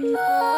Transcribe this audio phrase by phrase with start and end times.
[0.00, 0.57] Oh.